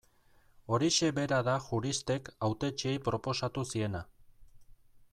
[0.77, 4.07] Horixe bera da juristek hautetsiei proposatu ziena.